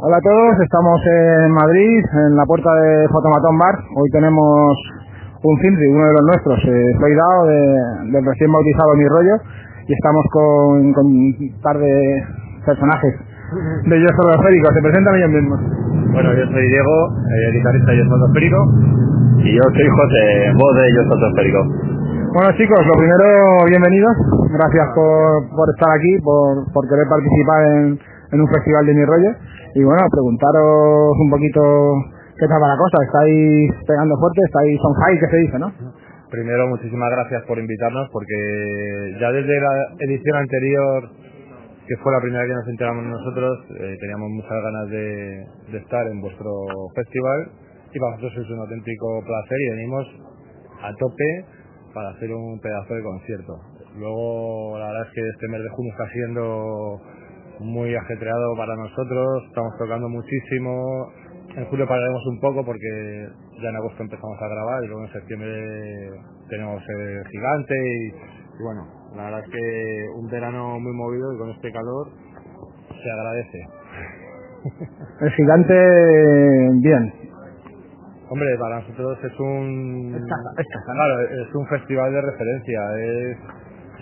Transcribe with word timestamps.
Hola 0.00 0.16
a 0.16 0.24
todos, 0.24 0.56
estamos 0.64 0.96
en 1.04 1.52
Madrid, 1.52 2.00
en 2.00 2.32
la 2.34 2.46
puerta 2.48 2.72
de 2.72 3.06
Fotomatón 3.12 3.58
Bar. 3.58 3.76
Hoy 4.00 4.08
tenemos 4.08 4.72
un 5.44 5.54
Finri, 5.60 5.92
uno 5.92 6.08
de 6.08 6.14
los 6.16 6.24
nuestros. 6.24 6.56
Eh, 6.72 6.92
soy 6.96 7.12
Dao, 7.12 7.44
del 8.08 8.24
recién 8.24 8.48
bautizado 8.48 8.96
Mi 8.96 9.04
Rollo, 9.04 9.36
y 9.84 9.92
estamos 9.92 10.24
con, 10.32 10.92
con 10.94 11.04
un 11.04 11.36
par 11.60 11.76
de 11.76 11.92
personajes 12.64 13.12
de 13.12 14.00
Yo 14.00 14.08
Solo 14.16 14.40
Férico. 14.40 14.72
Se 14.72 14.80
presentan 14.80 15.14
ellos 15.20 15.32
mismos. 15.36 15.60
Bueno, 16.16 16.32
yo 16.32 16.48
soy 16.48 16.64
Diego, 16.64 16.96
eh, 17.20 17.60
guitarrista 17.60 17.92
de 17.92 17.98
Yo 18.00 18.04
Solo 18.08 18.26
Férico, 18.32 18.56
y 19.44 19.52
yo 19.52 19.64
soy 19.68 19.84
José, 19.84 20.24
voz 20.56 20.74
de 20.80 20.84
Yo 20.96 21.02
Solo 21.12 21.28
Férico. 21.36 21.60
Bueno 22.32 22.48
chicos, 22.56 22.80
lo 22.88 22.96
primero, 22.96 23.68
bienvenidos. 23.68 24.16
Gracias 24.48 24.86
por, 24.96 25.44
por 25.52 25.68
estar 25.76 25.92
aquí, 25.92 26.16
por, 26.24 26.72
por 26.72 26.88
querer 26.88 27.04
participar 27.04 27.60
en, 27.68 27.98
en 28.32 28.40
un 28.40 28.48
festival 28.48 28.86
de 28.86 28.94
Mi 28.94 29.04
Rollo. 29.04 29.30
Y 29.74 29.84
bueno, 29.84 30.02
preguntaros 30.10 31.12
un 31.18 31.30
poquito 31.30 31.60
qué 32.38 32.46
tal 32.46 32.62
va 32.62 32.68
la 32.68 32.78
cosa. 32.78 32.96
¿Estáis 33.04 33.70
pegando 33.86 34.16
fuerte? 34.18 34.40
¿Estáis 34.46 34.78
on 34.82 34.94
high? 34.94 35.18
¿Qué 35.18 35.26
se 35.26 35.36
dice, 35.36 35.58
no? 35.58 35.72
Primero, 36.30 36.68
muchísimas 36.68 37.10
gracias 37.10 37.42
por 37.44 37.58
invitarnos 37.58 38.08
porque 38.12 39.16
ya 39.20 39.32
desde 39.32 39.60
la 39.60 39.72
edición 39.98 40.36
anterior, 40.36 41.10
que 41.86 41.96
fue 42.02 42.12
la 42.12 42.20
primera 42.20 42.46
que 42.46 42.54
nos 42.54 42.68
enteramos 42.68 43.04
nosotros, 43.04 43.58
eh, 43.80 43.96
teníamos 44.00 44.30
muchas 44.30 44.62
ganas 44.62 44.90
de, 44.90 45.44
de 45.72 45.78
estar 45.78 46.06
en 46.06 46.20
vuestro 46.20 46.52
festival 46.94 47.50
y 47.92 47.98
para 47.98 48.12
nosotros 48.14 48.46
es 48.46 48.50
un 48.52 48.60
auténtico 48.60 49.20
placer 49.26 49.58
y 49.60 49.70
venimos 49.70 50.06
a 50.82 50.94
tope 50.94 51.44
para 51.92 52.10
hacer 52.10 52.30
un 52.30 52.60
pedazo 52.60 52.94
de 52.94 53.02
concierto. 53.02 53.58
Luego, 53.98 54.78
la 54.78 54.86
verdad 54.86 55.02
es 55.08 55.12
que 55.12 55.28
este 55.28 55.48
mes 55.48 55.62
de 55.64 55.68
junio 55.70 55.92
está 55.92 56.08
siendo 56.12 57.00
muy 57.60 57.94
ajetreado 57.94 58.56
para 58.56 58.74
nosotros, 58.76 59.44
estamos 59.48 59.72
tocando 59.78 60.08
muchísimo. 60.08 61.12
En 61.56 61.64
julio 61.66 61.86
pararemos 61.86 62.26
un 62.26 62.40
poco 62.40 62.64
porque 62.64 63.28
ya 63.62 63.68
en 63.68 63.76
agosto 63.76 64.02
empezamos 64.02 64.38
a 64.40 64.48
grabar 64.48 64.84
y 64.84 64.86
luego 64.86 65.04
en 65.04 65.12
septiembre 65.12 66.10
tenemos 66.48 66.82
el 66.88 67.26
gigante 67.26 67.74
y, 67.74 68.62
bueno, 68.62 68.86
la 69.16 69.24
verdad 69.24 69.40
es 69.44 69.50
que 69.50 70.06
un 70.16 70.30
verano 70.30 70.78
muy 70.78 70.92
movido 70.92 71.32
y 71.34 71.38
con 71.38 71.50
este 71.50 71.72
calor 71.72 72.08
se 73.02 73.10
agradece. 73.10 73.68
El 75.20 75.30
gigante, 75.32 75.74
bien. 76.82 77.12
Hombre, 78.28 78.56
para 78.60 78.80
nosotros 78.80 79.18
es 79.24 79.40
un 79.40 80.14
es 80.14 80.22
casa, 80.22 80.50
es, 80.58 80.66
casa, 80.68 80.92
claro, 80.92 81.20
es 81.20 81.54
un 81.54 81.66
festival 81.66 82.12
de 82.12 82.20
referencia, 82.20 82.80
es 82.98 83.38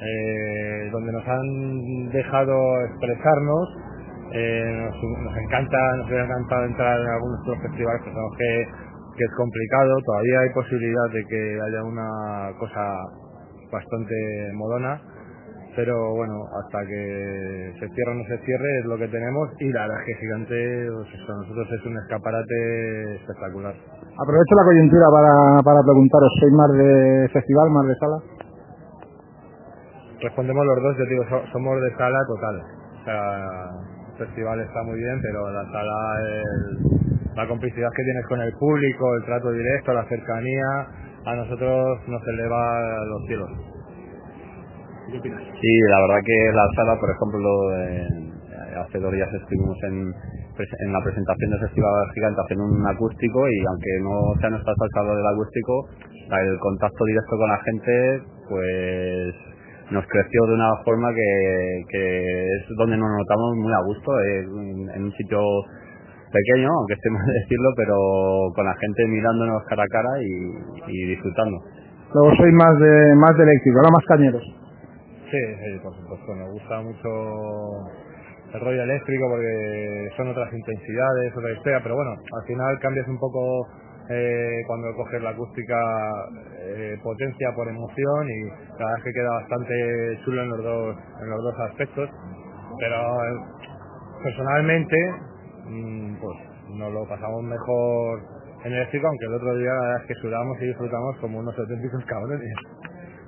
eh, 0.01 0.89
donde 0.93 1.13
nos 1.13 1.27
han 1.27 2.09
dejado 2.11 2.55
expresarnos. 2.87 3.69
Eh, 4.33 4.91
nos, 5.25 5.37
encanta, 5.39 5.79
nos 5.97 6.07
hubiera 6.07 6.25
encantado 6.25 6.65
entrar 6.67 7.01
en 7.01 7.09
algunos 7.09 7.45
de 7.45 7.51
los 7.51 7.63
festivales, 7.63 8.03
pensamos 8.05 8.37
que, 8.37 8.69
que 9.17 9.25
es 9.25 9.35
complicado, 9.37 9.97
todavía 10.05 10.41
hay 10.41 10.51
posibilidad 10.53 11.11
de 11.13 11.25
que 11.25 11.61
haya 11.65 11.83
una 11.83 12.53
cosa 12.59 12.93
bastante 13.73 14.15
modona, 14.53 15.01
pero 15.77 16.15
bueno, 16.15 16.45
hasta 16.61 16.85
que 16.85 17.73
se 17.81 17.89
cierre 17.89 18.11
o 18.11 18.15
no 18.15 18.25
se 18.25 18.39
cierre 18.45 18.79
es 18.81 18.85
lo 18.85 18.99
que 18.99 19.09
tenemos 19.09 19.49
y 19.61 19.73
la 19.73 19.83
verdad 19.83 19.97
es 20.01 20.07
que 20.07 20.21
gigante, 20.21 20.89
pues 20.93 21.09
nosotros 21.29 21.69
es 21.73 21.87
un 21.87 21.97
escaparate 21.97 23.15
espectacular. 23.17 23.73
Aprovecho 23.73 24.55
la 24.57 24.65
coyuntura 24.65 25.07
para, 25.09 25.63
para 25.63 25.81
preguntaros, 25.83 26.33
¿sois 26.41 26.53
más 26.53 26.73
de 26.73 27.29
festival, 27.33 27.71
más 27.71 27.87
de 27.87 27.95
sala? 27.95 28.48
Respondemos 30.21 30.67
los 30.67 30.83
dos, 30.83 30.97
yo 30.99 31.05
digo, 31.07 31.25
somos 31.53 31.81
de 31.83 31.91
sala 31.97 32.19
total. 32.27 32.57
O 33.01 33.05
sea, 33.05 33.71
el 34.11 34.27
festival 34.27 34.61
está 34.61 34.83
muy 34.83 34.99
bien, 34.99 35.21
pero 35.23 35.51
la 35.51 35.65
sala, 35.71 35.99
el, 36.23 37.35
la 37.37 37.47
complicidad 37.47 37.89
que 37.95 38.03
tienes 38.03 38.27
con 38.27 38.41
el 38.41 38.53
público, 38.59 39.15
el 39.17 39.25
trato 39.25 39.53
directo, 39.53 39.93
la 39.93 40.05
cercanía, 40.09 40.67
a 41.25 41.35
nosotros 41.37 41.99
nos 42.09 42.23
eleva 42.29 43.01
a 43.01 43.05
los 43.05 43.23
cielos. 43.27 43.51
¿Qué 45.11 45.19
opinas? 45.19 45.43
Sí, 45.61 45.73
la 45.89 46.01
verdad 46.01 46.21
que 46.25 46.53
la 46.53 46.67
sala, 46.77 47.01
por 47.01 47.11
ejemplo, 47.11 47.77
eh, 47.77 48.09
hace 48.77 48.99
dos 48.99 49.13
días 49.13 49.29
estuvimos 49.33 49.77
en, 49.85 50.13
en 50.85 50.93
la 50.93 51.03
presentación 51.03 51.51
del 51.51 51.61
Festival 51.61 52.11
Gigante 52.15 52.41
haciendo 52.45 52.65
un 52.65 52.87
acústico 52.87 53.49
y 53.49 53.59
aunque 53.67 53.93
no 54.03 54.41
sea 54.41 54.51
nuestra 54.51 54.75
salsa 54.75 55.15
del 55.15 55.27
acústico, 55.27 55.89
el 56.29 56.59
contacto 56.59 57.05
directo 57.05 57.37
con 57.39 57.49
la 57.49 57.61
gente, 57.65 58.23
pues 58.49 59.35
nos 59.91 60.05
creció 60.07 60.47
de 60.47 60.55
una 60.55 60.71
forma 60.85 61.09
que, 61.15 61.83
que 61.89 62.47
es 62.57 62.77
donde 62.77 62.97
nos 62.97 63.11
notamos 63.11 63.57
muy 63.57 63.73
a 63.73 63.81
gusto, 63.85 64.21
eh, 64.21 64.41
en 64.95 65.03
un 65.05 65.13
sitio 65.13 65.41
pequeño, 66.33 66.69
aunque 66.69 66.95
esté 66.95 67.11
mal 67.11 67.27
decirlo, 67.43 67.71
pero 67.77 67.97
con 68.55 68.65
la 68.65 68.75
gente 68.77 69.07
mirándonos 69.07 69.63
cara 69.69 69.83
a 69.83 69.89
cara 69.89 70.11
y, 70.23 70.93
y 70.93 71.07
disfrutando. 71.09 71.59
Luego 72.15 72.37
sois 72.37 72.55
más 72.55 72.79
de 72.79 73.15
más 73.17 73.37
de 73.37 73.43
eléctrico, 73.45 73.83
¿no? 73.83 73.91
Más 73.91 74.05
cañeros. 74.09 74.43
Sí, 75.31 75.37
sí, 75.37 75.79
por 75.83 75.95
supuesto, 75.95 76.35
me 76.35 76.49
gusta 76.53 76.81
mucho 76.81 77.09
el 78.55 78.61
rollo 78.61 78.83
eléctrico 78.83 79.29
porque 79.29 80.09
son 80.17 80.29
otras 80.29 80.53
intensidades, 80.53 81.37
otra 81.37 81.53
historia, 81.53 81.81
pero 81.83 81.97
bueno, 81.97 82.13
al 82.13 82.47
final 82.47 82.79
cambias 82.81 83.07
un 83.09 83.19
poco 83.19 83.69
eh, 84.11 84.63
cuando 84.67 84.95
coges 84.97 85.23
la 85.23 85.31
acústica 85.31 85.77
eh, 86.65 86.97
potencia 87.03 87.53
por 87.55 87.69
emoción 87.69 88.29
y 88.29 88.49
la 88.49 88.87
verdad 88.87 88.99
es 88.99 89.05
que 89.05 89.13
queda 89.13 89.31
bastante 89.31 90.19
chulo 90.25 90.43
en 90.43 90.49
los 90.49 90.63
dos, 90.63 90.97
en 91.21 91.31
los 91.31 91.43
dos 91.43 91.55
aspectos. 91.71 92.11
Pero 92.79 92.97
eh, 92.97 93.41
personalmente, 94.23 94.97
mm, 95.67 96.15
pues 96.21 96.37
nos 96.77 96.93
lo 96.93 97.09
pasamos 97.09 97.43
mejor 97.43 98.21
en 98.65 98.73
eléctrico, 98.73 99.07
aunque 99.07 99.27
el 99.27 99.35
otro 99.35 99.57
día 99.57 99.73
la 99.73 99.81
verdad 99.81 100.01
es 100.03 100.07
que 100.09 100.15
sudamos 100.15 100.57
y 100.61 100.67
disfrutamos 100.67 101.17
como 101.21 101.39
unos 101.39 101.59
auténticos 101.59 102.05
cabrones. 102.07 102.55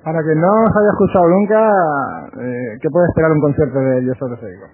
Para 0.03 0.17
que 0.17 0.35
no 0.35 0.51
os 0.65 0.71
haya 0.75 0.89
escuchado 0.89 1.29
nunca, 1.29 1.61
eh, 2.41 2.77
¿qué 2.81 2.89
puede 2.89 3.05
esperar 3.07 3.31
un 3.31 3.41
concierto 3.41 3.79
de 3.79 4.05
Yo 4.05 4.13
Solo 4.15 4.35
Digo? 4.35 4.65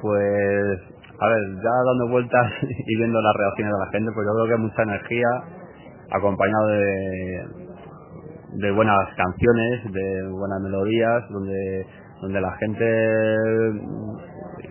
Pues 0.00 0.97
a 1.20 1.28
ver, 1.28 1.42
ya 1.56 1.74
dando 1.86 2.08
vueltas 2.08 2.46
y 2.62 2.96
viendo 2.96 3.20
las 3.20 3.34
reacciones 3.34 3.72
de 3.72 3.78
la 3.78 3.90
gente, 3.90 4.12
pues 4.14 4.26
yo 4.26 4.32
creo 4.34 4.56
que 4.56 4.62
mucha 4.62 4.82
energía, 4.82 5.28
acompañado 6.10 6.66
de, 8.58 8.70
buenas 8.72 8.98
canciones, 9.16 9.92
de 9.92 10.28
buenas 10.30 10.60
melodías, 10.62 11.24
donde, 11.30 11.86
donde 12.22 12.40
la 12.40 12.52
gente 12.58 12.86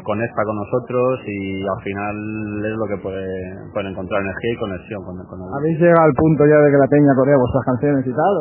conecta 0.04 0.42
con 0.44 0.56
nosotros 0.56 1.20
y 1.28 1.68
al 1.68 1.84
final 1.84 2.16
es 2.64 2.76
lo 2.80 2.88
que 2.88 2.98
puede, 3.04 3.28
puede 3.74 3.90
encontrar 3.90 4.22
energía 4.22 4.54
y 4.54 4.58
conexión 4.58 5.04
con, 5.04 5.20
el... 5.20 5.26
¿Habéis 5.60 5.80
llegado 5.80 6.00
al 6.02 6.14
punto 6.16 6.46
ya 6.48 6.58
de 6.64 6.72
que 6.72 6.78
la 6.78 6.88
peña 6.88 7.12
corea 7.16 7.36
vuestras 7.36 7.66
canciones 7.66 8.08
y 8.08 8.14
tal? 8.16 8.36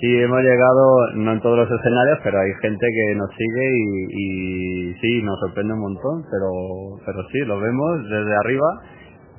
Sí, 0.00 0.14
hemos 0.20 0.42
llegado, 0.42 1.12
no 1.14 1.32
en 1.32 1.40
todos 1.40 1.56
los 1.56 1.80
escenarios, 1.80 2.18
pero 2.22 2.38
hay 2.38 2.52
gente 2.60 2.86
que 2.86 3.14
nos 3.14 3.30
sigue 3.30 3.70
y, 3.72 4.90
y 4.90 4.94
sí, 5.00 5.22
nos 5.22 5.40
sorprende 5.40 5.72
un 5.72 5.80
montón, 5.80 6.22
pero, 6.30 7.00
pero 7.06 7.26
sí, 7.32 7.38
lo 7.46 7.58
vemos 7.58 8.02
desde 8.04 8.36
arriba 8.36 8.66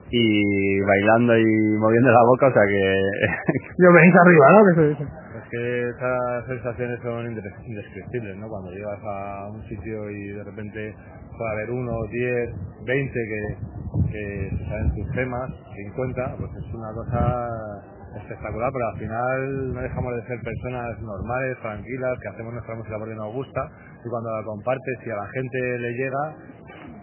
y 0.09 0.79
bailando 0.81 1.37
y 1.37 1.45
moviendo 1.77 2.11
la 2.11 2.23
boca, 2.25 2.47
o 2.47 2.53
sea 2.53 2.63
que... 2.65 2.95
Yo 3.83 3.93
veis 3.93 4.15
arriba, 4.15 4.45
¿no? 4.51 4.65
Que 4.65 4.73
se 4.73 4.87
dice. 4.89 5.03
Es 5.03 5.49
que 5.51 5.89
esas 5.89 6.45
sensaciones 6.47 6.99
son 7.01 7.27
indescriptibles, 7.27 8.37
¿no? 8.37 8.49
Cuando 8.49 8.71
llegas 8.71 8.99
a 9.03 9.49
un 9.53 9.61
sitio 9.65 10.09
y 10.09 10.29
de 10.29 10.43
repente 10.43 10.95
puede 11.37 11.51
haber 11.51 11.71
uno, 11.71 11.91
diez, 12.09 12.49
veinte 12.83 13.19
que, 13.19 14.11
que 14.11 14.65
saben 14.65 14.91
tus 14.95 15.11
temas, 15.13 15.51
50, 15.75 16.35
pues 16.39 16.51
es 16.55 16.73
una 16.73 16.91
cosa 16.93 17.96
espectacular, 18.15 18.71
pero 18.71 18.85
al 18.87 18.97
final 18.97 19.73
no 19.73 19.81
dejamos 19.81 20.15
de 20.15 20.21
ser 20.27 20.39
personas 20.41 20.99
normales, 21.01 21.57
tranquilas, 21.61 22.17
que 22.21 22.27
hacemos 22.29 22.53
nuestra 22.53 22.75
música 22.75 22.95
porque 22.97 23.15
nos 23.15 23.33
gusta 23.33 23.61
y 24.03 24.09
cuando 24.09 24.31
la 24.31 24.43
compartes 24.43 24.97
y 25.05 25.09
a 25.11 25.15
la 25.15 25.27
gente 25.27 25.57
le 25.79 25.91
llega, 25.93 26.23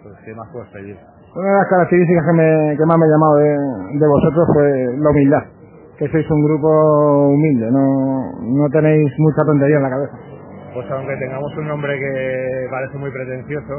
pues 0.02 0.14
qué 0.24 0.34
más 0.34 0.48
puedes 0.52 0.68
pedir. 0.70 0.96
Una 1.34 1.48
de 1.50 1.58
las 1.58 1.68
características 1.68 2.24
que, 2.26 2.32
me, 2.32 2.76
que 2.78 2.86
más 2.86 2.96
me 2.98 3.04
ha 3.04 3.10
llamado 3.10 3.34
de, 3.36 3.50
de 3.98 4.06
vosotros 4.06 4.44
fue 4.54 4.66
la 4.98 5.10
humildad, 5.10 5.44
que 5.98 6.08
sois 6.08 6.30
un 6.30 6.42
grupo 6.44 6.68
humilde, 7.28 7.70
no, 7.70 8.32
no 8.40 8.68
tenéis 8.70 9.10
mucha 9.18 9.42
tontería 9.44 9.76
en 9.76 9.82
la 9.82 9.90
cabeza. 9.90 10.16
Pues 10.74 10.90
aunque 10.90 11.16
tengamos 11.16 11.56
un 11.56 11.68
nombre 11.68 11.98
que 11.98 12.66
parece 12.70 12.98
muy 12.98 13.10
pretencioso, 13.10 13.74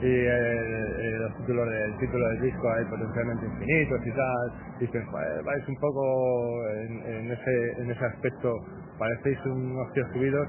y 0.00 0.06
el, 0.06 1.18
los 1.22 1.36
títulos 1.38 1.70
del 1.70 1.98
título 1.98 2.28
del 2.28 2.40
disco 2.42 2.70
hay 2.70 2.84
potencialmente 2.84 3.46
infinitos 3.46 4.06
y 4.06 4.10
tal, 4.12 4.52
dices, 4.78 5.04
vais 5.44 5.68
un 5.68 5.76
poco 5.76 6.68
en, 6.68 7.30
ese, 7.30 7.80
en 7.80 7.90
ese 7.90 8.04
aspecto, 8.04 8.52
parecéis 8.98 9.38
unos 9.46 9.92
tíos 9.94 10.08
subidos, 10.12 10.46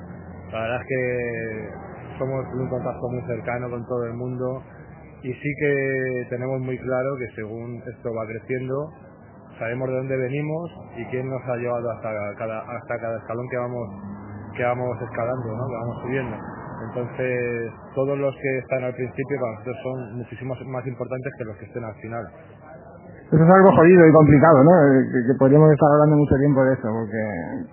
la 0.51 0.61
verdad 0.61 0.81
es 0.81 0.87
que 0.87 2.17
somos 2.19 2.45
un 2.53 2.69
contacto 2.69 3.09
muy 3.09 3.21
cercano 3.27 3.69
con 3.69 3.85
todo 3.85 4.05
el 4.05 4.13
mundo 4.13 4.63
y 5.23 5.33
sí 5.33 5.49
que 5.59 6.27
tenemos 6.29 6.59
muy 6.59 6.77
claro 6.77 7.15
que 7.17 7.35
según 7.35 7.81
esto 7.87 8.13
va 8.13 8.25
creciendo, 8.27 8.91
sabemos 9.59 9.87
de 9.87 9.95
dónde 9.95 10.17
venimos 10.17 10.71
y 10.97 11.05
quién 11.05 11.29
nos 11.29 11.41
ha 11.47 11.55
llevado 11.55 11.89
hasta 11.91 12.09
cada, 12.37 12.59
hasta 12.59 12.99
cada 12.99 13.17
escalón 13.17 13.47
que 13.49 13.57
vamos, 13.57 13.89
que 14.57 14.63
vamos 14.63 15.01
escalando, 15.01 15.55
¿no? 15.55 15.67
que 15.67 15.73
vamos 15.73 16.01
subiendo 16.01 16.56
entonces, 16.83 17.71
todos 17.95 18.17
los 18.17 18.35
que 18.35 18.57
están 18.59 18.83
al 18.83 18.93
principio 18.93 19.37
para 19.39 19.51
nosotros 19.53 19.77
son 19.83 20.17
muchísimo 20.17 20.53
más 20.67 20.85
importantes 20.85 21.33
que 21.37 21.45
los 21.45 21.57
que 21.57 21.65
estén 21.65 21.83
al 21.83 21.95
final. 21.95 22.25
Eso 23.27 23.43
es 23.43 23.49
algo 23.49 23.71
jodido 23.75 24.07
y 24.07 24.11
complicado, 24.13 24.63
¿no? 24.63 24.71
Eh, 24.71 25.03
que, 25.27 25.33
podríamos 25.37 25.71
estar 25.71 25.89
hablando 25.91 26.15
mucho 26.15 26.35
tiempo 26.37 26.63
de 26.63 26.73
eso, 26.73 26.87
porque 26.87 27.21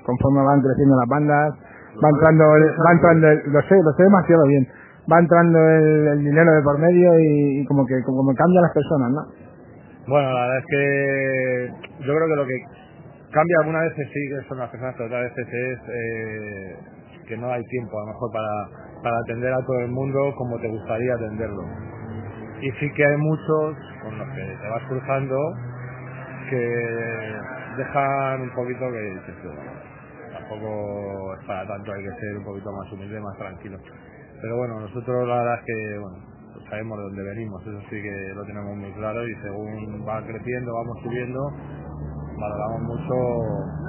conforme 0.03 0.43
van 0.43 0.61
creciendo 0.61 0.97
las 0.97 1.09
bandas, 1.09 1.55
va 2.03 2.09
entrando, 2.11 2.45
va 2.49 2.93
entrando, 2.93 3.27
lo 3.53 3.63
sé, 3.63 3.77
lo 3.79 3.93
sé 3.93 4.03
demasiado 4.03 4.43
bien, 4.49 4.67
va 5.07 5.19
entrando 5.21 5.59
el, 5.59 6.25
dinero 6.25 6.51
de 6.55 6.63
por 6.63 6.79
medio 6.81 7.13
y, 7.21 7.65
como 7.67 7.87
que 7.87 8.03
como 8.03 8.35
cambia 8.35 8.63
las 8.63 8.73
personas, 8.73 9.11
¿no? 9.13 9.23
Bueno, 10.09 10.33
la 10.33 10.41
verdad 10.41 10.59
es 10.59 10.67
que 10.67 12.05
yo 12.05 12.13
creo 12.17 12.29
que 12.29 12.37
lo 12.37 12.47
que 12.47 12.59
cambia 13.31 13.57
algunas 13.61 13.83
veces 13.91 14.09
sí 14.13 14.21
que 14.29 14.49
son 14.49 14.59
las 14.59 14.71
personas, 14.71 14.95
pero 14.97 15.07
otras 15.07 15.23
veces 15.23 15.47
es 15.55 15.79
eh, 15.89 16.77
que 17.27 17.37
no 17.37 17.51
hay 17.53 17.63
tiempo 17.65 17.99
a 17.99 18.01
lo 18.01 18.07
mejor 18.13 18.33
para 18.33 18.85
para 19.05 19.19
atender 19.19 19.53
a 19.53 19.61
todo 19.67 19.79
el 19.81 19.91
mundo 19.91 20.19
como 20.37 20.59
te 20.59 20.69
gustaría 20.69 21.15
atenderlo. 21.15 21.63
Y 22.63 22.71
sí 22.81 22.91
que 22.97 23.05
hay 23.05 23.17
muchos 23.19 23.77
con 24.03 24.19
los 24.19 24.29
que 24.29 24.41
te 24.41 24.69
vas 24.71 24.83
cruzando 24.89 25.37
que 26.49 27.37
dejan 27.77 28.41
un 28.41 28.51
poquito 28.55 28.91
que 28.91 29.21
tampoco 30.33 31.35
es 31.35 31.47
para 31.47 31.67
tanto, 31.67 31.93
hay 31.93 32.03
que 32.03 32.21
ser 32.21 32.39
un 32.39 32.45
poquito 32.45 32.73
más 32.73 32.93
humilde, 32.93 33.21
más 33.21 33.37
tranquilo. 33.37 33.79
Pero 34.41 34.57
bueno, 34.57 34.81
nosotros 34.81 35.29
la 35.29 35.37
verdad 35.37 35.59
es 35.59 35.65
que 35.67 35.99
bueno, 35.99 36.17
sabemos 36.71 36.99
de 36.99 37.05
dónde 37.05 37.23
venimos, 37.23 37.63
eso 37.63 37.81
sí 37.91 38.01
que 38.01 38.33
lo 38.35 38.45
tenemos 38.47 38.77
muy 38.77 38.93
claro 38.93 39.29
y 39.29 39.35
según 39.43 40.09
va 40.09 40.25
creciendo, 40.25 40.73
vamos 40.73 40.99
subiendo, 41.03 41.41
valoramos 42.39 42.83
mucho 42.83 43.15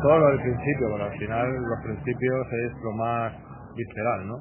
todo 0.01 0.19
lo 0.19 0.27
del 0.27 0.41
principio, 0.41 0.89
porque 0.89 1.03
al 1.03 1.17
final 1.19 1.45
los 1.55 1.79
principios 1.83 2.47
es 2.65 2.71
lo 2.83 2.91
más 2.93 3.33
visceral, 3.75 4.27
¿no? 4.27 4.37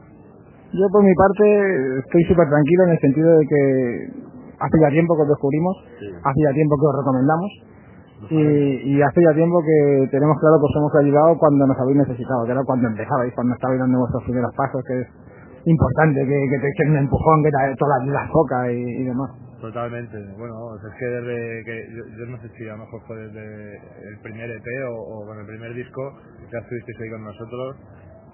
Yo 0.75 0.87
por 0.91 1.05
mi 1.05 1.15
parte 1.15 1.99
estoy 2.01 2.23
súper 2.25 2.49
tranquilo 2.49 2.83
en 2.85 2.91
el 2.91 2.99
sentido 2.99 3.31
de 3.39 3.47
que 3.47 3.63
hace 4.59 4.77
ya 4.81 4.91
tiempo 4.91 5.15
que 5.15 5.23
os 5.23 5.29
descubrimos, 5.29 5.77
hace 6.25 6.41
ya 6.41 6.53
tiempo 6.53 6.75
que 6.75 6.87
os 6.87 6.97
recomendamos 6.99 7.51
y, 8.31 9.03
hace 9.03 9.21
ya 9.23 9.35
tiempo 9.35 9.63
que 9.63 10.09
tenemos 10.11 10.39
claro 10.41 10.59
que 10.59 10.67
os 10.67 10.77
hemos 10.77 10.95
ayudado 10.97 11.39
cuando 11.39 11.67
nos 11.67 11.79
habéis 11.79 11.99
necesitado, 11.99 12.45
que 12.45 12.53
era 12.53 12.65
cuando 12.65 12.89
empezabais, 12.89 13.35
cuando 13.35 13.55
estabais 13.55 13.79
dando 13.79 13.99
vuestros 13.99 14.25
primeros 14.25 14.51
pasos, 14.57 14.83
que 14.87 15.01
es 15.01 15.09
importante 15.67 16.21
que, 16.27 16.59
te 16.59 16.69
echen 16.69 16.91
un 16.91 16.99
empujón, 17.07 17.43
que 17.43 17.51
te 17.51 17.77
todas 17.77 18.07
las 18.07 18.31
focas 18.31 18.71
y, 18.71 18.83
y, 18.83 19.05
demás. 19.05 19.31
Totalmente, 19.65 20.19
bueno, 20.37 20.77
es 20.77 20.95
que 20.99 21.07
desde 21.07 21.65
que 21.65 21.89
yo, 22.19 22.27
no 22.27 22.37
sé 22.43 22.51
si 22.55 22.69
a 22.69 22.77
lo 22.77 22.85
mejor 22.85 23.01
fue 23.07 23.17
desde 23.17 23.77
el 24.11 24.19
primer 24.21 24.51
EP 24.51 24.67
o, 24.91 24.93
o 24.93 25.27
con 25.27 25.41
el 25.41 25.47
primer 25.47 25.73
disco, 25.73 26.21
ya 26.53 26.59
estuvisteis 26.59 27.01
ahí 27.01 27.11
con 27.11 27.25
nosotros, 27.25 27.77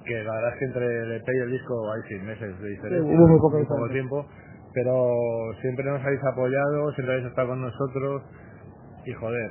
que 0.04 0.24
la 0.24 0.34
verdad 0.34 0.52
es 0.54 0.58
que 0.58 0.64
entre 0.64 1.02
el 1.02 1.12
EP 1.12 1.28
y 1.28 1.38
el 1.38 1.50
disco 1.52 1.92
hay 1.92 2.00
seis 2.08 2.22
meses 2.24 2.60
de 2.60 2.68
diferencia, 2.70 3.14
hubo 3.14 3.28
muy 3.28 3.38
poco, 3.38 3.88
tiempo, 3.90 4.26
pero 4.74 5.52
siempre 5.60 5.84
nos 5.84 6.02
habéis 6.02 6.20
apoyado, 6.24 6.92
siempre 6.94 7.14
habéis 7.14 7.28
estado 7.28 7.48
con 7.50 7.60
nosotros 7.62 8.22
y 9.06 9.12
joder, 9.12 9.50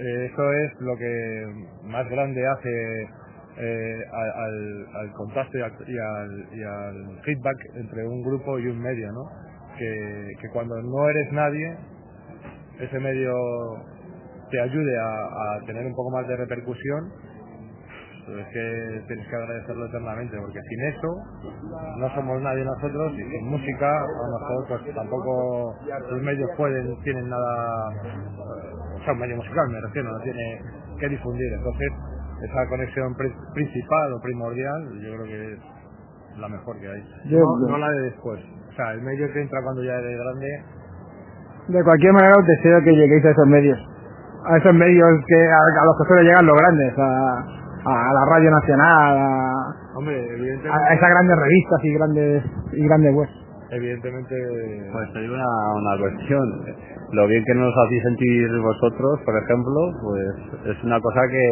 eh, 0.00 0.28
eso 0.32 0.52
es 0.52 0.80
lo 0.80 0.96
que 0.96 1.46
más 1.84 2.10
grande 2.10 2.44
hace 2.44 3.08
eh, 3.56 4.04
al, 4.12 4.86
al, 4.96 5.12
contacto 5.12 5.58
y 5.58 5.62
al, 5.62 5.72
y, 5.86 6.62
al, 6.64 7.20
feedback 7.22 7.56
entre 7.76 8.04
un 8.04 8.24
grupo 8.24 8.58
y 8.58 8.66
un 8.66 8.80
medio, 8.80 9.12
¿no? 9.12 9.49
Que, 9.80 10.36
que 10.40 10.48
cuando 10.52 10.76
no 10.76 11.08
eres 11.08 11.32
nadie, 11.32 11.74
ese 12.80 13.00
medio 13.00 13.32
te 14.50 14.60
ayude 14.60 14.98
a, 14.98 15.08
a 15.08 15.66
tener 15.66 15.86
un 15.86 15.94
poco 15.94 16.10
más 16.10 16.28
de 16.28 16.36
repercusión 16.36 17.08
es 18.38 18.46
que 18.48 19.02
tienes 19.08 19.26
que 19.26 19.36
agradecerlo 19.36 19.86
eternamente, 19.86 20.36
porque 20.38 20.60
sin 20.68 20.80
eso 20.84 21.08
no 21.98 22.14
somos 22.14 22.40
nadie 22.42 22.64
nosotros 22.64 23.12
y 23.14 23.22
sin 23.22 23.48
música 23.48 23.90
a 23.90 24.02
lo 24.02 24.38
mejor 24.38 24.68
pues 24.68 24.94
tampoco 24.94 25.74
los 26.10 26.22
medios 26.22 26.48
pueden, 26.56 26.94
tienen 27.02 27.28
nada, 27.28 27.88
o 28.94 29.04
sea, 29.04 29.12
un 29.12 29.18
medio 29.18 29.36
musical 29.36 29.68
me 29.70 29.80
refiero, 29.80 30.12
no 30.12 30.20
tiene 30.20 30.60
que 30.98 31.08
difundir. 31.08 31.52
Entonces, 31.54 31.88
esa 32.42 32.68
conexión 32.68 33.14
principal 33.54 34.12
o 34.12 34.20
primordial, 34.20 35.00
yo 35.00 35.14
creo 35.16 35.24
que 35.24 35.52
es 35.54 35.58
la 36.38 36.48
mejor 36.48 36.78
que 36.78 36.88
hay. 36.88 37.02
No, 37.24 37.78
la 37.78 37.90
de 37.90 38.00
después. 38.02 38.40
El 38.94 39.02
medio 39.02 39.30
que 39.32 39.40
entra 39.42 39.62
cuando 39.62 39.82
ya 39.82 39.94
eres 39.94 40.18
grande. 40.18 40.48
De 41.68 41.84
cualquier 41.84 42.12
manera 42.12 42.34
os 42.36 42.46
deseo 42.46 42.80
que 42.82 42.92
lleguéis 42.92 43.24
a 43.24 43.30
esos 43.30 43.46
medios. 43.46 43.78
A 44.46 44.56
esos 44.56 44.74
medios 44.74 45.08
que 45.26 45.36
a, 45.36 45.84
los 45.84 45.96
que 45.98 46.08
suelen 46.08 46.26
llegar 46.26 46.44
los 46.44 46.56
grandes, 46.56 46.98
a, 46.98 47.44
a 47.84 48.12
la 48.12 48.24
Radio 48.32 48.50
Nacional, 48.50 49.18
a, 49.18 49.70
a 50.72 50.94
esas 50.94 51.10
grandes 51.10 51.36
revistas 51.36 51.84
y 51.84 51.94
grandes 51.94 52.44
y 52.72 52.86
grandes 52.86 53.14
webs. 53.14 53.49
Evidentemente. 53.70 54.34
Pues 54.92 55.14
digo 55.14 55.34
una, 55.34 55.46
una 55.74 55.98
cuestión. 55.98 56.42
Lo 57.12 57.26
bien 57.26 57.44
que 57.44 57.54
nos 57.54 57.72
hacéis 57.86 58.02
sentir 58.02 58.50
vosotros, 58.58 59.20
por 59.24 59.34
ejemplo, 59.36 59.80
pues 60.02 60.76
es 60.76 60.84
una 60.84 61.00
cosa 61.00 61.20
que 61.30 61.44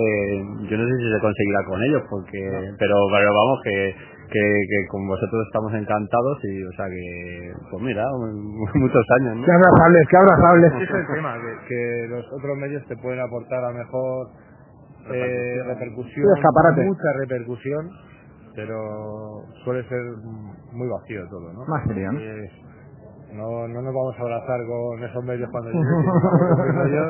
yo 0.71 0.77
no 0.79 0.85
sé 0.87 0.95
si 0.99 1.13
se 1.13 1.21
conseguirá 1.21 1.65
con 1.67 1.83
ellos, 1.83 2.03
porque 2.11 2.39
pero, 2.79 2.95
pero 3.11 3.31
vamos 3.35 3.59
que, 3.65 3.95
que, 4.31 4.41
que 4.41 4.87
con 4.89 5.07
vosotros 5.07 5.47
estamos 5.47 5.75
encantados 5.75 6.39
y, 6.45 6.63
o 6.65 6.73
sea 6.73 6.87
que, 6.87 7.53
pues 7.71 7.83
mira, 7.83 8.05
muchos 8.75 9.07
años, 9.21 9.37
¿no? 9.37 9.45
Qué 9.45 9.53
abrazables, 9.53 10.09
qué 10.11 10.17
abrazables. 10.17 10.73
Ese 10.75 10.85
es 10.85 10.91
el 10.91 11.15
tema, 11.15 11.35
que, 11.39 11.69
que 11.69 12.07
los 12.09 12.25
otros 12.33 12.57
medios 12.59 12.87
te 12.87 12.97
pueden 12.97 13.21
aportar 13.21 13.65
a 13.65 13.73
mejor 13.73 14.29
eh, 15.11 15.63
repercusión, 15.67 16.27
mucha 16.87 17.13
repercusión, 17.21 17.91
pero 18.59 19.45
suele 19.63 19.87
ser 19.89 20.03
muy 20.73 20.89
vacío 20.89 21.23
todo, 21.31 21.47
¿no? 21.53 21.65
Más 21.67 21.87
serio, 21.87 22.11
¿no? 22.11 23.69
no, 23.69 23.83
nos 23.83 23.95
vamos 23.95 24.19
a 24.19 24.23
abrazar 24.23 24.59
con 24.67 24.99
esos 24.99 25.23
medios 25.23 25.49
cuando 25.53 25.71
yo, 26.91 27.05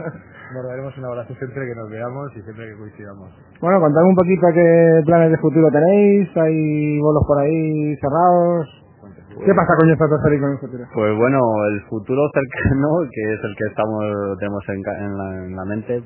nos 0.53 0.69
daremos 0.69 0.99
un 0.99 1.05
abrazo 1.07 1.33
siempre 1.37 1.65
que 1.65 1.75
nos 1.75 1.89
veamos 1.89 2.37
y 2.37 2.43
siempre 2.43 2.69
que 2.69 2.77
coincidamos. 2.77 3.31
Bueno, 3.63 3.81
contadme 3.81 4.09
un 4.11 4.17
poquito 4.17 4.47
qué 4.53 5.03
planes 5.07 5.31
de 5.31 5.39
futuro 5.39 5.71
tenéis, 5.71 6.29
hay 6.37 7.01
bolos 7.01 7.25
por 7.27 7.41
ahí 7.41 7.97
cerrados. 7.97 8.69
¿Qué 9.41 9.55
pasa 9.55 9.73
con 9.79 9.89
esta 9.89 10.05
y 10.05 10.41
con 10.41 10.51
el 10.51 10.59
futuro? 10.59 10.85
Pues 10.93 11.17
bueno, 11.17 11.41
el 11.73 11.81
futuro 11.89 12.29
cercano, 12.35 13.09
que 13.11 13.23
es 13.33 13.41
el 13.43 13.57
que 13.57 13.65
estamos 13.71 14.05
tenemos 14.39 14.65
en, 14.69 15.17
la, 15.17 15.45
en 15.47 15.57
la 15.57 15.65
mente, 15.65 16.03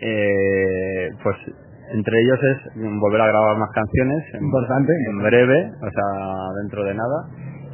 eh, 0.00 1.08
pues 1.22 1.36
entre 1.94 2.14
ellos 2.20 2.38
es 2.42 2.58
volver 3.00 3.20
a 3.20 3.28
grabar 3.28 3.56
más 3.58 3.70
canciones 3.74 4.22
importante. 4.40 4.92
en 5.10 5.18
breve 5.22 5.70
o 5.80 5.90
sea 5.90 6.08
dentro 6.62 6.84
de 6.84 6.94
nada. 6.94 7.18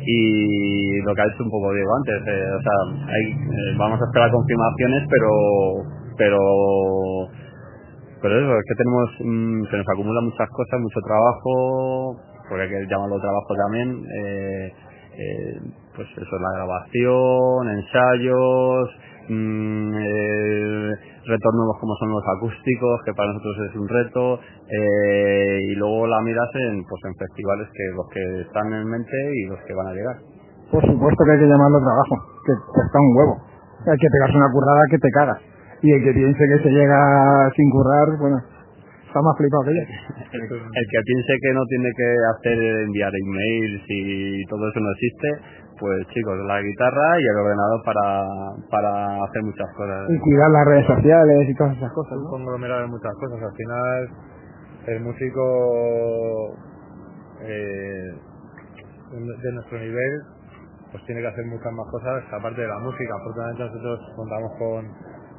Y 0.07 1.01
lo 1.01 1.15
que 1.15 1.23
ha 1.23 1.27
dicho 1.27 1.45
un 1.45 1.51
poco 1.51 1.73
Diego 1.73 1.91
antes 1.97 2.21
eh, 2.29 2.51
o 2.59 2.63
sea 2.63 2.79
hay, 3.09 3.25
eh, 3.33 3.75
vamos 3.79 4.01
a 4.01 4.05
esperar 4.05 4.31
confirmaciones 4.31 5.09
pero 5.09 5.31
pero 6.19 6.39
pero 8.21 8.41
eso 8.41 8.59
es 8.59 8.65
que 8.69 8.75
tenemos 8.75 9.09
mm, 9.21 9.71
se 9.71 9.77
nos 9.77 9.89
acumulan 9.89 10.25
muchas 10.25 10.49
cosas 10.51 10.81
mucho 10.81 11.01
trabajo 11.01 12.17
porque 12.49 12.63
hay 12.63 12.69
que 12.69 12.87
llamarlo 12.89 13.21
trabajo 13.21 13.55
también 13.57 14.05
eh, 14.05 14.73
eh, 15.17 15.61
pues 15.97 16.09
eso 16.17 16.37
la 16.39 16.53
grabación 16.57 17.69
ensayos 17.71 18.91
mmm, 18.91 19.04
eh, 21.35 21.37
retornos 21.37 21.77
como 21.81 21.95
son 21.97 22.11
los 22.11 22.23
acústicos, 22.39 23.03
que 23.05 23.13
para 23.15 23.33
nosotros 23.33 23.57
es 23.71 23.77
un 23.77 23.89
reto, 23.89 24.41
eh, 24.71 25.59
y 25.71 25.75
luego 25.75 26.07
la 26.07 26.21
miras 26.23 26.49
en, 26.55 26.85
pues, 26.87 27.03
en 27.05 27.15
festivales 27.15 27.69
que 27.75 27.85
los 27.95 28.07
que 28.09 28.23
están 28.47 28.73
en 28.73 28.87
mente 28.87 29.17
y 29.35 29.47
los 29.51 29.59
que 29.67 29.75
van 29.75 29.89
a 29.89 29.93
llegar. 29.93 30.17
Por 30.71 30.83
supuesto 30.87 31.25
que 31.25 31.33
hay 31.33 31.39
que 31.39 31.51
llamarlo 31.51 31.79
trabajo, 31.79 32.15
que 32.47 32.53
está 32.55 32.99
un 32.99 33.13
huevo. 33.17 33.35
Hay 33.87 33.99
que 33.99 34.09
pegarse 34.11 34.37
una 34.37 34.53
currada 34.53 34.83
que 34.91 34.99
te 34.99 35.11
cagas. 35.11 35.41
Y 35.83 35.93
el 35.93 36.03
que 36.03 36.13
piense 36.13 36.39
que 36.41 36.63
se 36.63 36.71
llega 36.71 37.51
sin 37.55 37.71
currar, 37.71 38.09
bueno, 38.19 38.39
está 39.07 39.21
más 39.21 39.37
flipado 39.37 39.63
que 39.65 39.75
yo. 39.77 39.85
el 40.33 40.87
que 40.89 41.01
piense 41.05 41.33
que 41.43 41.53
no 41.53 41.63
tiene 41.69 41.91
que 41.95 42.09
hacer 42.35 42.59
enviar 42.89 43.13
emails 43.13 43.83
y 43.87 44.45
todo 44.47 44.67
eso 44.67 44.81
no 44.81 44.91
existe, 44.91 45.29
pues 45.79 46.07
chicos, 46.09 46.39
la 46.47 46.61
guitarra 46.61 47.21
y 47.21 47.25
el 47.25 47.37
ordenador 47.37 47.83
para, 47.85 48.27
para 48.71 49.25
hacer 49.25 49.43
muchas 49.43 49.71
cosas. 49.77 50.11
Y 50.11 50.19
cuidar 50.19 50.51
las 50.51 50.65
redes 50.67 50.87
sociales 50.87 51.49
y 51.49 51.55
todas 51.55 51.77
esas 51.77 51.93
cosas. 51.93 52.13
¿no? 52.19 52.25
Un 52.25 52.31
conglomerado 52.31 52.81
de 52.83 52.89
muchas 52.89 53.13
cosas. 53.21 53.43
Al 53.43 53.57
final, 53.57 54.09
el 54.87 55.01
músico 55.01 56.57
eh, 57.43 58.15
de 59.15 59.53
nuestro 59.53 59.79
nivel 59.79 60.23
pues 60.95 61.05
tiene 61.07 61.23
que 61.23 61.27
hacer 61.27 61.45
muchas 61.47 61.73
más 61.73 61.91
cosas 61.91 62.23
aparte 62.31 62.61
de 62.61 62.69
la 62.69 62.79
música. 62.79 63.15
Afortunadamente 63.19 63.65
nosotros 63.65 63.99
contamos 64.15 64.53
con, 64.59 64.87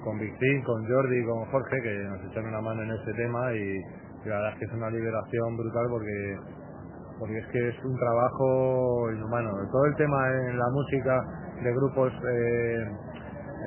con 0.04 0.20
Victín, 0.20 0.62
con 0.64 0.86
Jordi, 0.86 1.24
con 1.24 1.46
Jorge, 1.46 1.82
que 1.82 1.96
nos 2.12 2.20
echan 2.30 2.46
una 2.46 2.60
mano 2.60 2.84
en 2.84 2.92
este 2.92 3.14
tema 3.14 3.54
y, 3.54 3.80
la 4.26 4.36
verdad 4.36 4.52
es 4.52 4.60
que 4.60 4.66
es 4.66 4.74
una 4.74 4.90
liberación 4.90 5.56
brutal 5.56 5.86
porque 5.90 6.38
porque 7.20 7.38
es 7.38 7.48
que 7.48 7.70
es 7.70 7.84
un 7.84 7.98
trabajo 7.98 9.12
inhumano. 9.12 9.52
Todo 9.72 9.86
el 9.86 9.96
tema 9.96 10.18
en 10.32 10.58
la 10.58 10.70
música 10.70 11.22
de 11.64 11.72
grupos, 11.74 12.12
eh, 12.14 12.78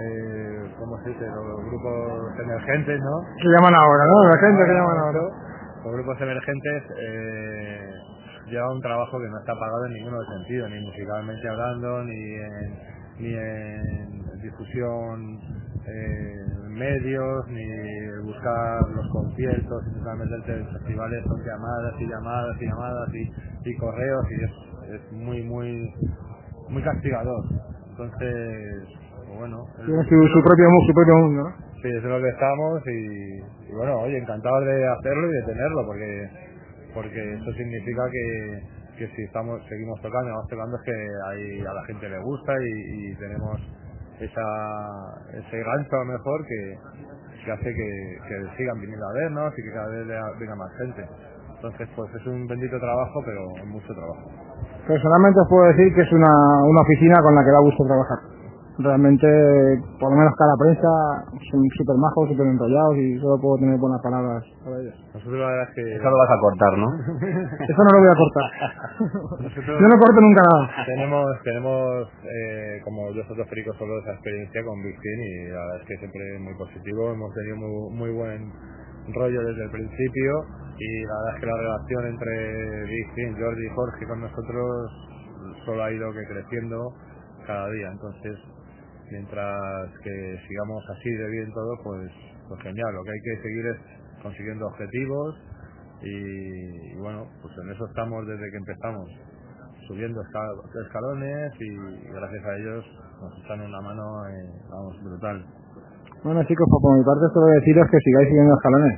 eh, 0.00 0.74
¿cómo 0.78 0.98
se 1.02 1.10
dice? 1.10 1.26
Los 1.26 1.64
grupos 1.64 2.38
emergentes, 2.40 3.00
¿no? 3.00 3.20
Que 3.40 3.48
llaman 3.48 3.74
ahora, 3.74 4.04
¿no? 4.06 4.24
La 4.28 4.38
gente 4.38 4.64
que 4.64 4.72
llaman 4.72 4.98
ahora. 4.98 5.20
Los 5.84 5.92
grupos 5.94 6.20
emergentes 6.20 6.82
eh, 6.98 7.90
lleva 8.46 8.72
un 8.72 8.80
trabajo 8.80 9.18
que 9.18 9.28
no 9.28 9.38
está 9.38 9.52
pagado 9.54 9.86
en 9.86 9.92
ninguno 9.94 10.18
sentido, 10.24 10.68
ni 10.68 10.84
musicalmente 10.84 11.48
hablando, 11.48 12.04
ni 12.04 12.34
en, 12.34 12.78
ni 13.18 13.34
en 13.34 14.42
difusión 14.42 15.38
eh, 15.86 16.57
medios, 16.68 17.48
ni 17.48 17.66
buscar 18.24 18.80
los 18.94 19.08
conciertos, 19.10 19.84
y 19.86 19.98
totalmente 19.98 20.52
el 20.52 20.66
festivales 20.66 21.24
son 21.24 21.40
llamadas 21.44 21.94
y 22.00 22.06
llamadas 22.06 22.56
y 22.60 22.66
llamadas 22.66 23.08
y, 23.14 23.70
y 23.70 23.76
correos 23.76 24.24
y 24.30 24.44
es, 24.44 25.00
es, 25.00 25.12
muy, 25.12 25.42
muy, 25.42 25.94
muy 26.68 26.82
castigador. 26.82 27.44
Entonces, 27.90 28.88
bueno. 29.38 29.64
Tiene 29.76 30.02
su, 30.04 30.28
su, 30.28 30.42
propio, 30.42 30.66
su 30.86 30.94
propio 30.94 31.14
mundo, 31.16 31.42
¿no? 31.42 31.68
Sí, 31.82 31.88
eso 31.88 31.98
es 31.98 32.04
lo 32.04 32.20
que 32.20 32.28
estamos 32.28 32.82
y, 32.86 33.70
y 33.70 33.72
bueno, 33.74 34.00
oye, 34.00 34.18
encantado 34.18 34.60
de 34.62 34.88
hacerlo 34.88 35.28
y 35.28 35.32
de 35.32 35.42
tenerlo 35.46 35.86
porque 35.86 36.28
porque 36.94 37.34
eso 37.34 37.52
significa 37.52 38.02
que, 38.10 38.62
que 38.98 39.06
si 39.14 39.22
estamos 39.22 39.60
seguimos 39.68 40.00
tocando, 40.00 40.30
vamos 40.30 40.48
tocando 40.48 40.76
es 40.76 40.82
que 40.82 41.08
ahí 41.28 41.60
a 41.60 41.72
la 41.72 41.84
gente 41.84 42.08
le 42.08 42.18
gusta 42.18 42.52
y, 42.60 43.10
y 43.12 43.14
tenemos 43.16 43.60
esa, 44.20 44.46
ese 45.32 45.62
gancho 45.62 45.96
a 45.96 46.04
lo 46.04 46.12
mejor 46.12 46.44
que, 46.46 46.78
que 47.44 47.52
hace 47.52 47.64
que, 47.64 48.18
que, 48.28 48.56
sigan 48.56 48.80
viniendo 48.80 49.06
a 49.06 49.12
vernos 49.12 49.52
y 49.58 49.62
que 49.62 49.72
cada 49.72 49.88
vez 49.88 50.06
venga 50.38 50.54
más 50.56 50.70
gente. 50.78 51.08
Entonces, 51.56 51.88
pues 51.96 52.14
es 52.14 52.26
un 52.26 52.46
bendito 52.46 52.78
trabajo, 52.78 53.22
pero 53.24 53.66
mucho 53.66 53.92
trabajo. 53.94 54.30
Personalmente 54.86 55.40
os 55.40 55.48
puedo 55.48 55.64
decir 55.72 55.94
que 55.94 56.02
es 56.02 56.12
una, 56.12 56.62
una 56.64 56.80
oficina 56.82 57.20
con 57.20 57.34
la 57.34 57.44
que 57.44 57.50
da 57.50 57.60
gusto 57.60 57.84
trabajar 57.84 58.37
realmente, 58.78 59.26
por 59.98 60.10
lo 60.10 60.16
menos 60.16 60.32
cada 60.38 60.54
prensa, 60.54 60.90
son 61.50 61.60
súper 61.74 61.96
majos, 61.98 62.30
súper 62.30 62.46
enrollados 62.46 62.94
y 62.96 63.18
solo 63.18 63.34
puedo 63.42 63.58
tener 63.58 63.78
buenas 63.78 64.00
palabras 64.02 64.44
para 64.62 64.78
ellos. 64.78 64.94
Nosotros 65.14 65.38
la 65.38 65.46
verdad 65.50 65.66
es 65.68 65.74
que... 65.74 65.84
Eso 65.98 66.10
lo 66.10 66.18
vas 66.18 66.30
a 66.30 66.38
cortar, 66.38 66.72
¿no? 66.78 66.88
Eso 67.66 67.80
no 67.82 67.90
lo 67.90 67.98
voy 67.98 68.10
a 68.10 68.18
cortar. 68.22 68.48
Yo 69.66 69.86
no 69.88 69.96
corto 69.98 70.20
nunca 70.20 70.42
nada. 70.46 70.86
Tenemos, 70.86 71.26
tenemos 71.42 72.08
eh, 72.22 72.80
como 72.84 73.10
yo 73.10 73.22
soy 73.26 73.42
fricos 73.50 73.76
solo 73.78 73.98
esa 73.98 74.12
experiencia 74.14 74.64
con 74.64 74.82
Big 74.82 74.94
y 74.94 75.50
la 75.50 75.58
verdad 75.58 75.80
es 75.82 75.86
que 75.86 75.96
siempre 75.98 76.22
es 76.34 76.40
muy 76.40 76.54
positivo, 76.54 77.10
hemos 77.12 77.34
tenido 77.34 77.56
muy, 77.56 77.98
muy 77.98 78.10
buen 78.14 78.52
rollo 79.14 79.40
desde 79.42 79.64
el 79.64 79.70
principio 79.70 80.32
y 80.78 81.02
la 81.02 81.14
verdad 81.18 81.34
es 81.34 81.40
que 81.40 81.46
la 81.46 81.56
relación 81.56 82.06
entre 82.06 82.84
Big 82.86 83.38
Jordi 83.38 83.66
y 83.66 83.70
Jorge 83.74 84.06
con 84.06 84.20
nosotros 84.20 84.92
solo 85.64 85.82
ha 85.82 85.90
ido 85.90 86.12
que 86.12 86.24
creciendo 86.26 86.92
cada 87.46 87.70
día, 87.70 87.88
entonces 87.90 88.38
mientras 89.10 89.90
que 90.02 90.38
sigamos 90.48 90.84
así 90.90 91.10
de 91.10 91.26
bien 91.30 91.52
todo, 91.52 91.72
pues, 91.84 92.10
pues 92.48 92.60
genial. 92.62 92.94
Lo 92.94 93.02
que 93.02 93.10
hay 93.10 93.20
que 93.20 93.42
seguir 93.42 93.66
es 93.66 93.78
consiguiendo 94.22 94.66
objetivos 94.66 95.36
y, 96.02 96.94
bueno, 97.00 97.26
pues 97.42 97.54
en 97.64 97.70
eso 97.72 97.86
estamos 97.86 98.26
desde 98.26 98.50
que 98.50 98.56
empezamos, 98.56 99.08
subiendo 99.86 100.20
escalones 100.22 101.52
y 101.58 101.68
gracias 102.12 102.44
a 102.44 102.56
ellos 102.56 102.84
nos 103.20 103.44
echan 103.44 103.60
una 103.62 103.80
mano, 103.80 104.04
eh, 104.28 104.62
vamos, 104.70 105.02
brutal. 105.02 105.44
Bueno 106.22 106.42
chicos, 106.42 106.66
pues 106.68 106.82
por 106.82 106.98
mi 106.98 107.04
parte 107.04 107.24
solo 107.32 107.46
deciros 107.46 107.86
que 107.90 107.98
sigáis 107.98 108.28
siguiendo 108.28 108.54
escalones, 108.54 108.94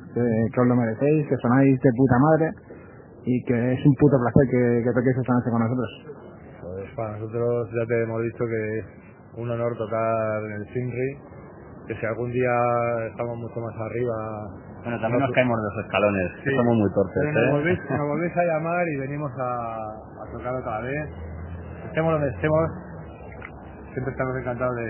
que, 0.54 0.60
os 0.60 0.66
lo 0.66 0.76
merecéis, 0.76 1.28
que 1.28 1.36
sonáis 1.36 1.78
de 1.80 1.90
puta 1.92 2.18
madre 2.18 2.50
y 3.24 3.44
que 3.44 3.72
es 3.74 3.80
un 3.84 3.94
puto 4.00 4.16
placer 4.16 4.48
que, 4.48 4.82
que 4.84 4.92
toquéis 4.92 5.16
esta 5.20 5.34
noche 5.34 5.50
con 5.52 5.60
nosotros. 5.60 5.90
Pues 6.64 6.90
para 6.96 7.18
nosotros 7.18 7.68
ya 7.76 7.86
te 7.86 8.02
hemos 8.02 8.22
dicho 8.22 8.44
que 8.44 9.09
un 9.36 9.50
honor 9.50 9.76
tocar 9.76 10.42
en 10.44 10.52
el 10.52 10.64
Simri, 10.72 11.18
que 11.86 11.94
si 11.94 12.06
algún 12.06 12.30
día 12.32 12.54
estamos 13.10 13.36
mucho 13.38 13.60
más 13.60 13.74
arriba... 13.74 14.16
Bueno, 14.82 15.00
también 15.00 15.20
nos 15.20 15.32
caemos 15.32 15.58
de 15.58 15.64
los 15.64 15.84
escalones, 15.84 16.30
que 16.42 16.50
somos 16.56 16.74
muy 16.76 16.90
torpes. 16.94 17.22
¿eh? 17.22 17.32
Nos, 17.34 17.50
volvéis, 17.52 17.80
nos, 17.90 18.08
volvéis, 18.08 18.36
a 18.36 18.44
llamar 18.44 18.88
y 18.88 18.96
venimos 18.96 19.30
a, 19.38 19.52
a 19.92 20.32
tocar 20.32 20.54
otra 20.54 20.80
vez. 20.80 21.10
Estemos 21.84 22.12
donde 22.12 22.28
estemos, 22.30 22.70
siempre 23.92 24.12
estamos 24.12 24.36
encantados 24.40 24.76
de, 24.76 24.88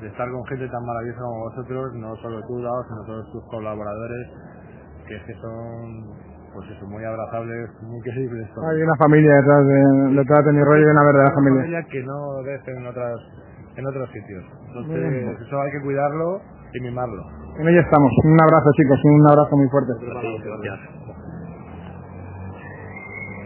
de, 0.00 0.06
estar 0.08 0.28
con 0.28 0.44
gente 0.46 0.66
tan 0.68 0.84
maravillosa 0.84 1.20
como 1.20 1.38
vosotros, 1.38 1.94
no 1.94 2.16
solo 2.16 2.40
tú, 2.48 2.62
Dao, 2.62 2.82
sino 2.82 3.04
todos 3.06 3.30
tus 3.30 3.44
colaboradores, 3.46 4.26
que 5.06 5.14
es 5.14 5.22
que 5.22 5.34
son 5.34 6.32
pues 6.52 6.68
eso, 6.68 6.86
muy 6.86 7.04
abrazables, 7.04 7.70
muy 7.82 8.00
queribles. 8.02 8.48
Hay 8.68 8.82
una 8.82 8.96
familia 8.96 9.34
detrás 9.36 9.66
de, 9.66 9.80
detrás 10.16 10.44
de 10.44 10.52
mi 10.52 10.62
rollo 10.64 10.82
y 10.82 10.90
una 10.90 11.04
verdadera 11.04 11.34
familia. 11.34 11.52
Una 11.52 11.62
familia 11.62 11.82
que 11.88 12.02
no 12.02 12.42
ves 12.42 12.60
en 12.68 12.86
otras 12.86 13.20
en 13.76 13.86
otros 13.86 14.08
sitios. 14.10 14.44
Entonces, 14.68 15.40
eso 15.46 15.60
hay 15.60 15.70
que 15.72 15.80
cuidarlo 15.82 16.40
y 16.74 16.80
mimarlo. 16.80 17.22
En 17.58 17.68
ello 17.68 17.80
estamos. 17.80 18.12
Un 18.24 18.40
abrazo, 18.40 18.70
chicos, 18.76 18.98
un 19.04 19.30
abrazo 19.30 19.56
muy 19.56 19.68
fuerte. 19.68 19.92
Gracias. 20.00 21.01